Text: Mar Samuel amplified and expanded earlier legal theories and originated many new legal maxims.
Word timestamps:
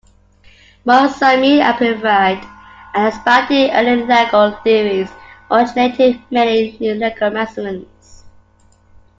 Mar 0.83 1.09
Samuel 1.09 1.61
amplified 1.61 2.43
and 2.95 3.07
expanded 3.13 3.69
earlier 3.71 4.03
legal 4.07 4.51
theories 4.63 5.11
and 5.51 5.61
originated 5.67 6.19
many 6.31 6.75
new 6.79 6.95
legal 6.95 7.29
maxims. 7.29 8.23